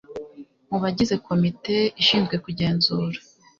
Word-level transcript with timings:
mu 0.69 0.77
bagize 0.83 1.15
Komite 1.27 1.75
ishinzwe 2.01 2.35
kugenzura 2.43 3.17